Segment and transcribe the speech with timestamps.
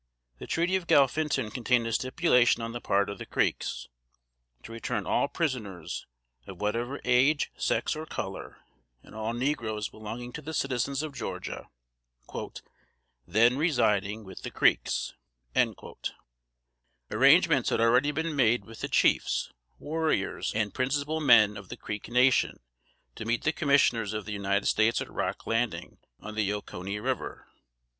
[0.39, 3.87] The Treaty of Galphinton contained a stipulation on the part of the Creeks,
[4.63, 6.07] to return all prisoners,
[6.47, 8.65] of whatever age, sex or color,
[9.03, 11.69] and all negroes belonging to the citizens of Georgia,
[13.27, 15.13] "then residing with the Creeks."
[17.11, 22.09] Arrangements had already been made with the chiefs, warriors and principal men of the Creek
[22.09, 22.59] nation,
[23.13, 27.45] to meet the Commissioners of the United States at Rock Landing, on the Oconee River.